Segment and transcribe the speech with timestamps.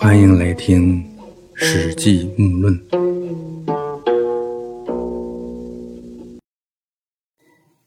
[0.00, 1.02] 欢迎来听
[1.56, 2.88] 《史记·木论》。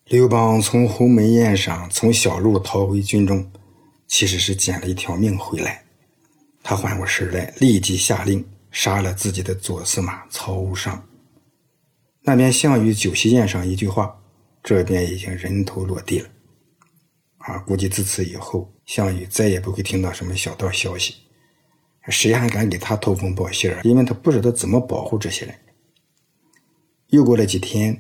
[0.08, 3.50] 刘邦从鸿门宴上从小路逃回军中，
[4.08, 5.86] 其实是捡了一条命回来。
[6.62, 11.08] 他缓过神来，立即下令杀了自己的左司马曹无伤。
[12.24, 14.14] 那边项羽酒席宴上一句话，
[14.62, 16.28] 这边已经人头落地了。
[17.38, 21.16] 啊，估计自此以后，项羽再也不会听到什么小道消息，
[22.12, 23.82] 谁还敢给他通风报信儿？
[23.84, 25.56] 因为他不知道怎么保护这些人。
[27.08, 28.00] 又过了几天。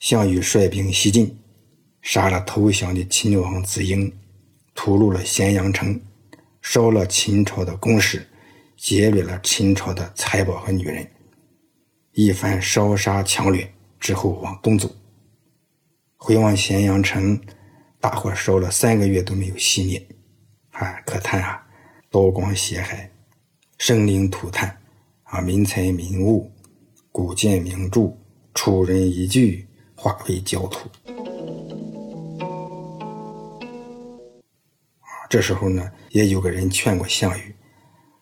[0.00, 1.36] 项羽率兵西进，
[2.02, 4.16] 杀了投降的秦王子婴，
[4.72, 6.00] 屠戮了咸阳城，
[6.62, 8.24] 烧了秦朝的宫室，
[8.76, 11.04] 劫掠了秦朝的财宝和女人。
[12.12, 14.88] 一番烧杀抢掠之后，往东走，
[16.16, 17.40] 回望咸阳城，
[17.98, 20.06] 大火烧了三个月都没有熄灭，
[20.70, 21.66] 啊，可叹啊，
[22.08, 23.10] 刀光血海，
[23.78, 24.76] 生灵涂炭，
[25.22, 26.50] 啊，民财民物，
[27.10, 28.12] 古建名著，
[28.54, 29.64] 楚人一句。
[30.00, 30.88] 化为焦土
[35.28, 37.52] 这时候呢，也有个人劝过项羽，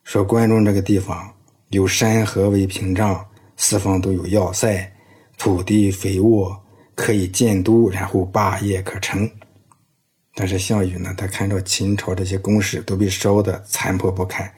[0.05, 1.31] 说关中这个地方
[1.69, 3.23] 有山河为屏障，
[3.59, 4.91] 四方都有要塞，
[5.37, 6.59] 土地肥沃，
[6.95, 9.31] 可以建都，然后霸业可成。
[10.35, 14.51] 但是项羽呢，他看到秦朝这些宫室都被烧得残破不堪，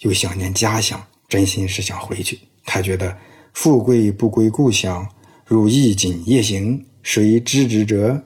[0.00, 2.38] 又想念家乡，真心是想回去。
[2.64, 3.16] 他觉得
[3.52, 5.06] 富贵不归故乡。
[5.46, 8.22] 如衣锦夜行，谁知之者？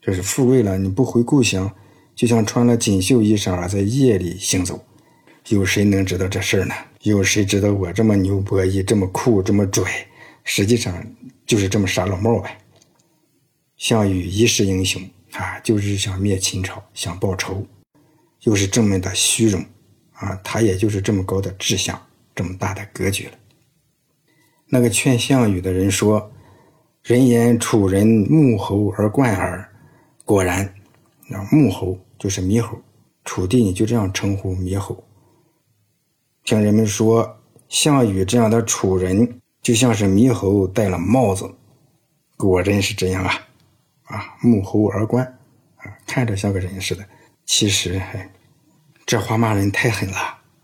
[0.00, 1.72] 这是富贵了，你不回故乡，
[2.14, 4.84] 就像穿了锦绣衣裳而在夜里行走，
[5.48, 6.74] 有谁能知道这事儿呢？
[7.02, 9.84] 有谁知道我这么牛博弈，这么酷，这么拽？
[10.44, 11.04] 实际上
[11.46, 12.56] 就是这么傻老帽呗。
[13.76, 17.66] 项羽一世英雄啊，就是想灭秦朝，想报仇，
[18.42, 19.64] 又是这么的虚荣
[20.22, 22.00] 啊，他也就是这么高的志向，
[22.32, 23.32] 这么大的格局了。
[24.68, 26.30] 那个劝项羽的人说
[27.02, 29.68] ：“人言楚人穆侯而冠耳。”
[30.24, 30.72] 果然，
[31.28, 32.80] 那穆侯就是猕猴，
[33.24, 35.02] 楚地就这样称呼猕猴。
[36.44, 37.36] 听人们说，
[37.68, 41.52] 项羽这样的楚人就像是猕猴戴了帽子，
[42.36, 43.34] 果真是这样啊！
[44.04, 45.26] 啊，穆侯而冠
[45.76, 47.04] 啊，看着像个人似的，
[47.44, 48.30] 其实还
[49.04, 50.16] 这话骂人太狠了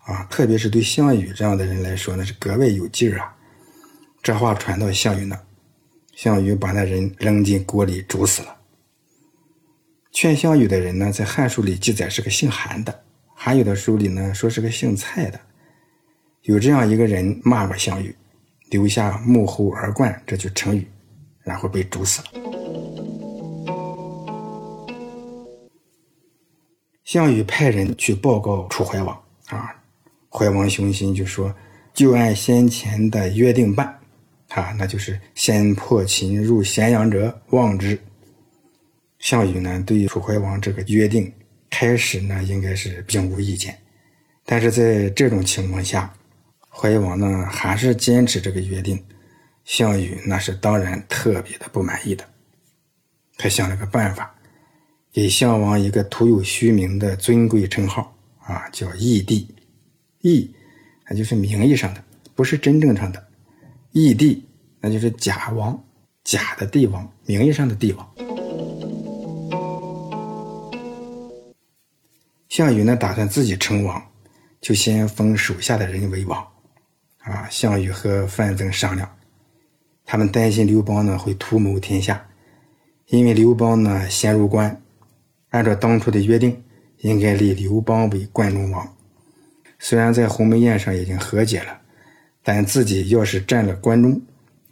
[0.04, 0.26] 啊！
[0.30, 3.36] 特别是对项羽这样的人来说，那是格外有劲儿啊！
[4.22, 5.38] 这话传到项羽那，
[6.14, 8.56] 项羽把那人扔进锅里煮死了。
[10.12, 13.02] 劝项羽的人呢，在《汉书》里记载是个姓韩的，
[13.34, 15.38] 还有的书里呢说是个姓蔡的。
[16.42, 18.16] 有这样一个人骂过项羽，
[18.70, 20.88] 留下“穆侯而冠”这句成语，
[21.42, 22.47] 然后被煮死了。
[27.08, 29.74] 项羽派人去报告楚怀王啊，
[30.28, 31.54] 怀王雄心就说
[31.94, 33.98] ：“就按先前的约定办。”
[34.52, 37.98] 啊，那就是先破秦入咸阳者望之。
[39.20, 41.32] 项羽呢，对楚怀王这个约定，
[41.70, 43.78] 开始呢应该是并无意见，
[44.44, 46.12] 但是在这种情况下，
[46.68, 49.02] 怀王呢还是坚持这个约定，
[49.64, 52.22] 项羽那是当然特别的不满意的。
[53.38, 54.34] 他想了个办法，
[55.12, 59.48] 给项王一个徒有虚名的尊贵称号啊，叫义帝。
[60.20, 60.52] 义，
[61.08, 62.04] 那就是名义上的，
[62.34, 63.28] 不是真正上的。
[63.92, 64.44] 义帝，
[64.80, 65.82] 那就是假王，
[66.24, 68.08] 假的帝王，名义上的帝王。
[72.48, 74.02] 项羽呢，打算自己称王，
[74.60, 76.46] 就先封手下的人为王。
[77.18, 79.08] 啊，项羽和范增商量，
[80.04, 82.26] 他们担心刘邦呢会图谋天下，
[83.06, 84.82] 因为刘邦呢先入关，
[85.50, 86.62] 按照当初的约定，
[86.98, 88.96] 应该立刘邦为关中王。
[89.78, 91.76] 虽然在鸿门宴上已经和解了。
[92.40, 94.18] 但自己要是占了关中，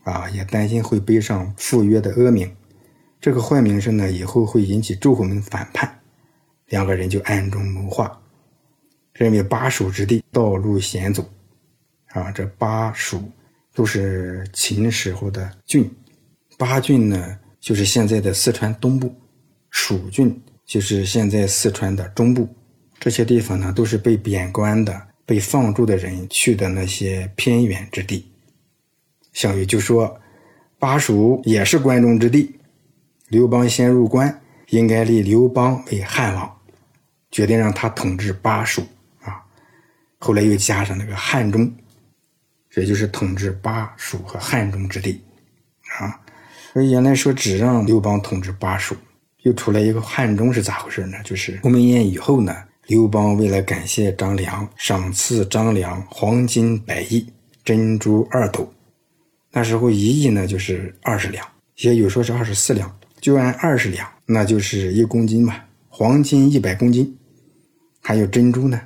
[0.02, 2.50] 啊，也担心会背上赴约的恶名，
[3.20, 6.00] 这个坏名声呢，以后会引起诸侯们反叛。
[6.68, 8.18] 两个人就暗中谋划，
[9.12, 11.22] 认为巴蜀之地道路险阻，
[12.12, 13.30] 啊，这巴蜀
[13.74, 15.94] 都是秦时候的郡，
[16.56, 19.14] 巴郡呢就是现在的四川东部，
[19.68, 22.48] 蜀郡就是现在四川的中部，
[22.98, 25.06] 这些地方呢都是被贬官的。
[25.28, 28.30] 被放逐的人去的那些偏远之地，
[29.32, 30.20] 项羽就说
[30.78, 32.54] ：“巴蜀也是关中之地，
[33.26, 36.56] 刘邦先入关，应该立刘邦为汉王，
[37.32, 38.86] 决定让他统治巴蜀
[39.20, 39.42] 啊。
[40.18, 41.74] 后来又加上那个汉中，
[42.76, 45.20] 也就是统治巴蜀和汉中之地
[45.98, 46.20] 啊。
[46.72, 48.94] 而原来说只让刘邦统治巴蜀，
[49.46, 51.16] 又出来一个汉中是咋回事呢？
[51.22, 52.52] 就是鸿门宴以后呢。”
[52.88, 57.26] 刘邦为了感谢张良，赏赐张良黄金百亿、
[57.64, 58.72] 珍珠二斗。
[59.50, 61.44] 那时候一亿呢就是二十两，
[61.78, 65.56] 也有说是二十四两，就按二十两，那就是一公斤嘛。
[65.88, 67.18] 黄金一百公斤，
[68.00, 68.80] 还有珍珠呢。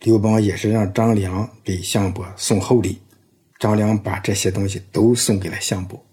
[0.00, 2.98] 刘邦也是让张良给项伯送厚礼，
[3.60, 6.04] 张良把这些东西都送给了项伯，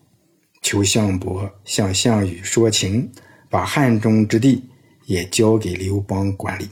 [0.70, 3.12] 求项伯向项羽说情，
[3.50, 4.70] 把汉中之地
[5.06, 6.70] 也交给刘邦管理。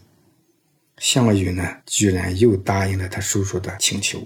[0.99, 4.21] 项羽呢，居然又答应了他叔叔的请求，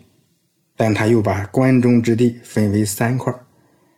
[0.75, 3.33] 但他又把关中之地分为三块，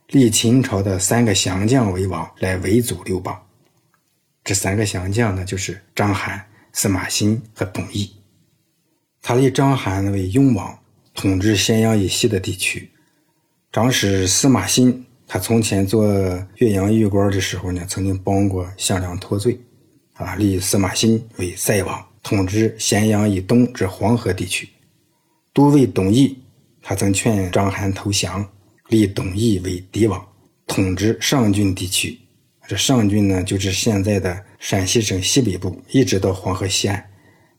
[0.10, 3.36] 立秦朝的三个降将为王来围阻刘邦。
[4.44, 6.40] 这三个降将呢，就是章邯、
[6.72, 8.08] 司马欣和董翳。
[9.24, 10.78] 他立章邯为雍王，
[11.16, 12.92] 统治咸阳以西的地区。
[13.72, 15.04] 长史司马欣，
[15.34, 16.06] 他从前做
[16.58, 19.60] 岳阳狱官的时候呢，曾经帮过项梁脱罪，
[20.14, 24.70] 啊，立司马欣为塞王，统治咸阳以东至黄河地区。
[25.52, 26.36] 都尉董翳，
[26.84, 28.48] 他曾劝章邯投降，
[28.90, 30.24] 立董翳为狄王，
[30.68, 32.16] 统治上郡地区。
[32.68, 37.04] 这上郡呢，就是现在的陕西省西北部，一直到黄河西岸。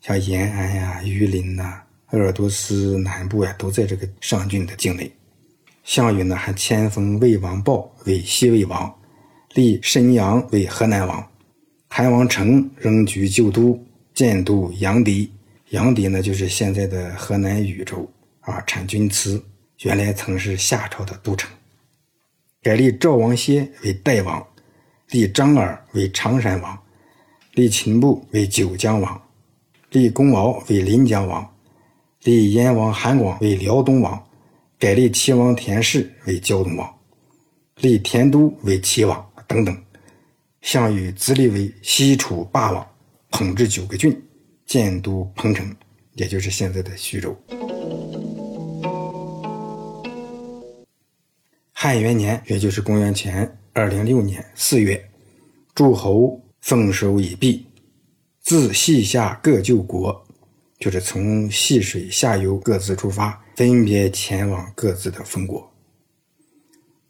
[0.00, 1.82] 像延安呀、榆林呐、
[2.12, 5.10] 鄂尔多斯南部呀，都在这个上郡的境内。
[5.84, 8.92] 项羽呢，还迁封魏王豹为西魏王，
[9.52, 11.24] 立申阳为河南王。
[11.88, 13.78] 韩王成仍居旧都，
[14.14, 15.30] 建都阳翟。
[15.70, 18.10] 阳翟呢，就是现在的河南禹州
[18.40, 19.42] 啊，产钧瓷，
[19.82, 21.50] 原来曾是夏朝的都城。
[22.62, 24.44] 改立赵王歇为代王，
[25.10, 26.78] 立张耳为常山王，
[27.52, 29.20] 立秦布为九江王。
[29.90, 31.46] 立公敖为临江王，
[32.22, 34.26] 立燕王韩广为辽东王，
[34.78, 36.94] 改立齐王田氏为胶东王，
[37.76, 39.76] 立田都为齐王等等。
[40.60, 42.86] 项羽自立为西楚霸王，
[43.30, 44.20] 统治九个郡，
[44.66, 45.74] 建都彭城，
[46.14, 47.36] 也就是现在的徐州。
[51.72, 55.02] 汉元年，也就是公元前二零六年四月，
[55.74, 57.66] 诸侯奉收已毕。
[58.40, 60.26] 自西夏各救国，
[60.78, 65.72] 就是从细水下游各自出发，分别前往各自的封国。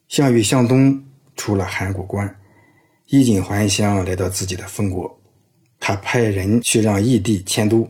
[0.08, 1.02] 项羽向东
[1.36, 2.36] 出了函谷关，
[3.06, 5.20] 衣锦还乡，来到自己的封国。
[5.80, 7.88] 他派人去让义帝迁都，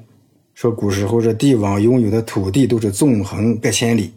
[0.54, 4.12] 说古时候这帝王拥有的土地都是纵横百千里，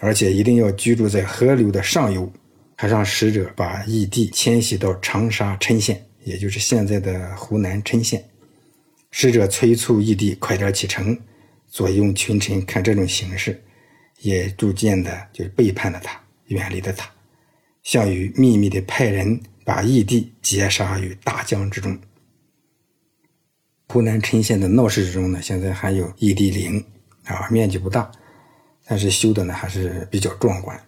[0.00, 2.30] 而且一定要居住在河流的上游。
[2.78, 8.22] 还让使者把义帝迁徙到长沙郴县，也就是现在的湖南郴县。
[9.10, 11.18] 使者催促义帝快点启程，
[11.68, 13.58] 左右群臣看这种形势，
[14.20, 17.08] 也逐渐的就背叛了他，远离了他。
[17.82, 21.98] 项羽秘密的派人把义帝截杀于大江之中。
[23.88, 26.84] 湖南郴县的闹市之中呢，现在还有义帝陵，
[27.24, 28.10] 啊，面积不大，
[28.84, 30.78] 但是修的呢还是比较壮观。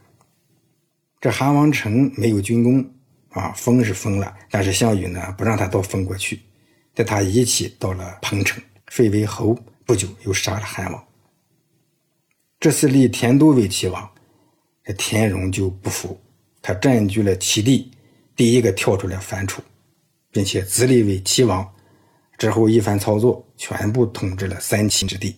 [1.20, 2.84] 这韩王成没有军功，
[3.30, 6.40] 啊，封是封了，但是项羽呢不让他到封国去。
[6.94, 9.56] 带他一起到了彭城，废为侯。
[9.86, 11.07] 不久又杀了韩王。
[12.60, 14.10] 这次立田都为齐王，
[14.82, 16.20] 这田荣就不服，
[16.60, 17.92] 他占据了齐地，
[18.34, 19.62] 第一个跳出来反楚，
[20.32, 21.66] 并且自立为齐王。
[22.36, 25.36] 之后一番操作，全部统治了三秦之地。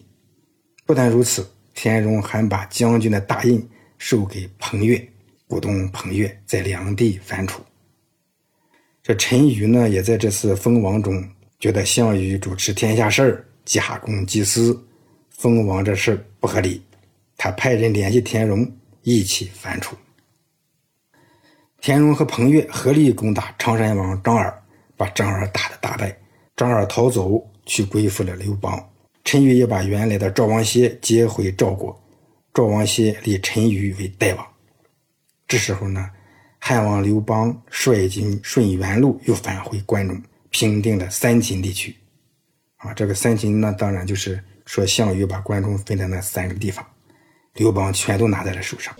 [0.86, 5.06] 不但如此，田荣还把将军的大印授给彭越，
[5.46, 7.62] 鼓动彭越在梁地反楚。
[9.02, 11.22] 这陈馀呢，也在这次封王中。
[11.58, 14.82] 觉得项羽主持天下事儿，假公济私，
[15.28, 16.80] 封王这事儿不合理。
[17.42, 18.70] 他派人联系田荣，
[19.00, 19.96] 一起反楚。
[21.80, 24.62] 田荣和彭越合力攻打常山王张耳，
[24.94, 26.14] 把张耳打得大败。
[26.54, 28.78] 张耳逃走，去归附了刘邦。
[29.24, 31.98] 陈馀也把原来的赵王歇接回赵国。
[32.52, 34.46] 赵王歇立陈馀为代王。
[35.48, 36.10] 这时候呢，
[36.58, 40.22] 汉王刘邦率军顺原路又返回关中。
[40.50, 41.96] 平定了三秦地区，
[42.76, 46.84] 啊，这个三秦那当然就是说项羽把关中分的那三个地方，
[47.54, 48.94] 刘邦全都拿在了手上。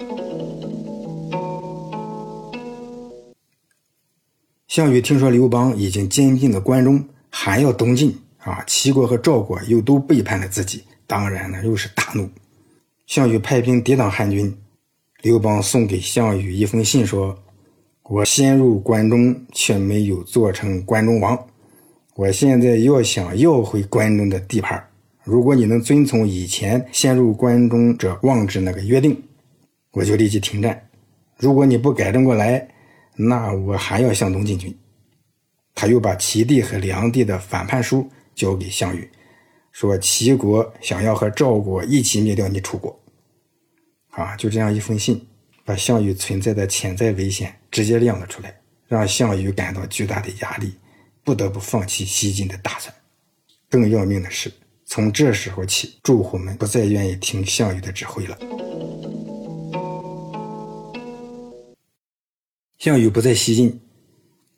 [4.69, 12.28] 项羽听说刘邦已经兼并了关中，还要东进，啊，齐国和赵国又都背叛了自己，当然呢又是大怒。
[13.07, 14.57] 项羽派兵抵挡汉军，
[15.23, 17.37] 刘邦送给项羽一封信说。
[18.04, 21.38] 我先入关中，却没有做成关中王。
[22.16, 24.85] 我现在要想要回关中的地盘，
[25.22, 29.22] 如果你能遵从以前先入关中者望之那个约定，
[29.92, 30.88] 我就立即停战。
[31.36, 32.68] 如果你不改正过来，
[33.16, 34.74] 那我还要向东进军。
[35.74, 39.08] 他又把齐地和梁地的反叛书交给项羽，
[39.72, 42.98] 说齐国想要和赵国一起灭掉你楚国。
[44.10, 45.26] 啊，就这样一封信，
[45.64, 48.54] 把项羽存在的潜在危险直接亮了出来，
[48.88, 50.74] 让项羽感到巨大的压力，
[51.22, 52.94] 不得不放弃西进的打算。
[53.68, 54.52] 更要命的是，
[54.92, 58.37] 从这时候起，诸侯们不再愿意听项羽的指挥了。
[62.76, 63.80] 项羽不再西进，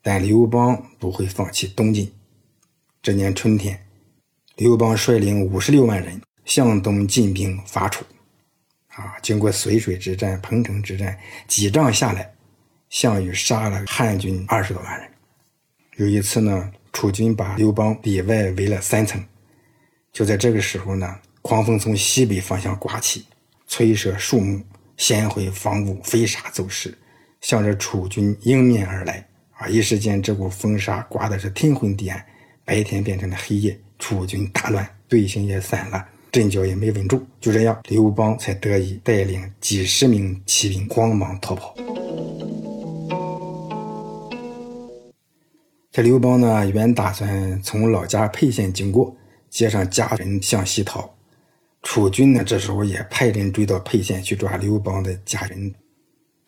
[0.01, 2.11] 但刘邦不会放弃东进。
[2.99, 3.79] 这年春天，
[4.55, 8.03] 刘邦率领五十六万人向东进兵伐楚。
[8.87, 11.15] 啊，经过淝水之战、彭城之战，
[11.47, 12.33] 几仗下来，
[12.89, 15.07] 项羽杀了汉军二十多万人。
[15.97, 19.23] 有一次呢，楚军把刘邦里外围了三层。
[20.13, 23.25] 就在这个时候呢，狂风从西北方向刮起，
[23.67, 24.61] 吹折树木，
[24.95, 26.95] 掀毁房屋，飞沙走石。
[27.41, 29.27] 向着楚军迎面而来
[29.57, 29.67] 啊！
[29.67, 32.23] 一时间，这股风沙刮的是天昏地暗，
[32.63, 37.21] 白天变成了黑夜，楚军大乱，队形也散了，阵脚也没稳住。
[37.41, 41.75] 就这样，刘邦才得以带领几十名骑兵慌忙逃跑。
[45.91, 49.13] 这刘邦呢，原打算从老家沛县经过，
[49.53, 51.07] 接上家人向西逃。
[51.83, 55.71] 楚军呢，这时候也派人追到沛县去抓刘邦的家人。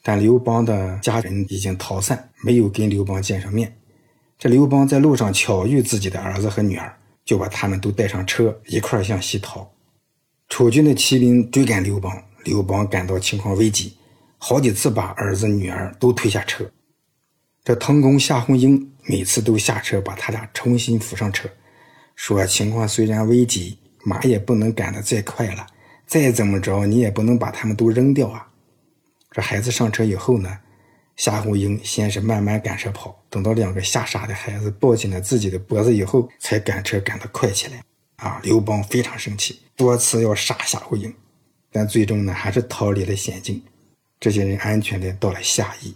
[0.01, 3.77] 但刘邦的家人已经逃散，没有跟刘邦见上面。
[4.39, 9.71] 这刘邦在路上巧遇自己的儿子和女儿，就把他们都带上车，一块向西逃。
[10.49, 13.95] 楚军的骑兵追赶刘邦，刘邦感到情况危急，
[14.39, 16.67] 好几次把儿子女儿都推下车。
[17.63, 21.47] 这滕公夏侯婴每次都下车把他俩重新扶上车，
[22.15, 25.67] 说情况虽然危急，马也不能赶得再快了，
[26.07, 28.47] 再怎么着你也不能把他们都扔掉啊。
[29.31, 30.59] 这孩子上车以后呢，
[31.17, 37.83] 夏侯婴先是慢慢赶车跑，等到两个吓傻的孩子抱紧了自己的脖子以后，才赶车赶得快起来。
[38.15, 41.13] 啊，刘邦非常生气，多次要杀夏侯婴，
[41.69, 43.61] 但最终呢，还是逃离了险境。
[44.21, 45.93] 这些人安全的到了夏邑。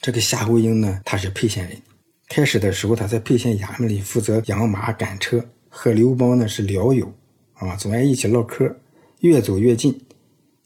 [0.00, 1.82] 这个夏侯婴呢，他是沛县人。
[2.28, 7.12] 开始的时候，他在沛县衙门里负责养马赶车，和刘邦呢是聊友，
[7.54, 8.74] 啊，总爱一起唠嗑，
[9.20, 10.00] 越走越近。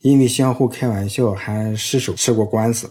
[0.01, 2.89] 因为相互开玩笑，还失手吃过官司。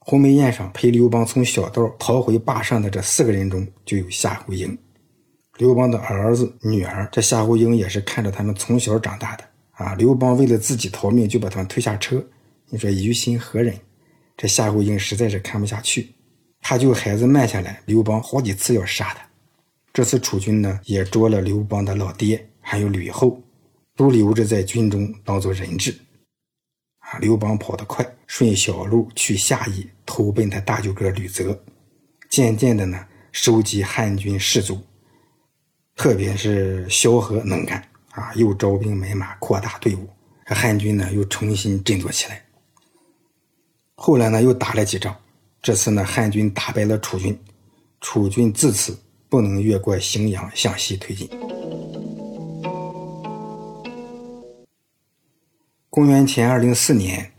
[0.00, 4.76] 鸿门宴上陪刘邦从小道逃回霸上的这四个人中，就有夏侯婴。
[5.56, 9.94] 刘邦的儿子、女儿，这夏侯婴也是看着他们从小长大的啊。
[9.94, 12.22] 刘邦为了自己逃命，就把他们推下车。
[12.68, 13.78] 你说于心何忍？
[14.36, 16.12] 这夏侯婴实在是看不下去，
[16.66, 17.78] 他就孩子慢下来。
[17.84, 19.28] 刘邦好几次要杀他。
[19.92, 23.38] 这次楚军呢，也捉了刘邦的老爹，还有吕后，
[23.94, 25.94] 都留着在军中当做人质。
[27.00, 31.62] 啊刘邦跑得快，顺小路去下邑，投奔他大舅哥吕泽。
[32.30, 34.80] 渐渐的呢，收集汉军士卒，
[35.94, 40.08] 特别是萧何能干啊，又招兵买马，扩大队伍，
[40.46, 42.42] 汉军呢又重新振作起来。
[43.96, 45.14] 后来呢，又打了几仗，
[45.64, 47.40] 这次呢，汉军打败了楚军，
[48.02, 48.98] 楚军自此
[49.30, 51.26] 不能越过荥阳向西推进。
[55.88, 57.32] 公元前二零四年，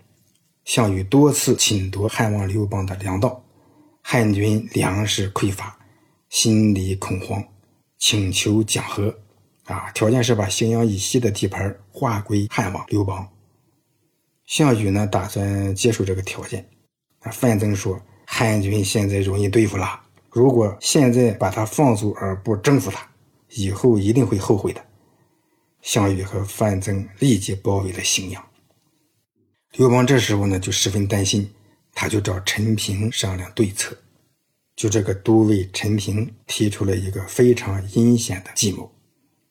[0.63, 3.45] 项羽多次侵夺汉王刘邦的粮道，
[4.01, 5.77] 汉军粮食匮乏，
[6.29, 7.43] 心里恐慌，
[7.99, 9.15] 请求讲和。
[9.65, 13.29] 啊，条件是把荥阳以西的地盘划归汉王刘邦。
[14.47, 16.67] 项羽呢，打算接受这个条件。
[17.31, 17.99] 范增说，
[18.37, 19.97] 汉军现在容易对付了，
[20.29, 23.09] 如果现在把他放逐而不征服他，
[23.51, 24.85] 以后一定会后悔的。
[25.81, 28.45] 项羽和范增立即包围了荥阳。
[29.77, 31.49] 刘邦这时候呢就十分担心，
[31.93, 33.97] 他就找陈平商量对策。
[34.75, 38.91] 就这个都尉陈平提出了一个非常阴险的计谋，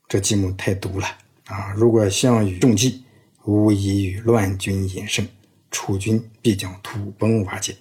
[0.08, 1.06] 这计谋太毒了
[1.46, 1.72] 啊！
[1.74, 3.02] 如果项羽中计，
[3.46, 5.26] 无疑与乱军引胜，
[5.70, 7.74] 楚军必将土崩瓦解。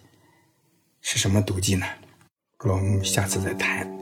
[1.03, 1.85] 是什么毒剂呢？
[2.59, 3.92] 我们下次再谈。